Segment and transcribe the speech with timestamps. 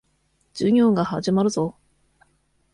[0.55, 1.75] 授業が始まるぞ。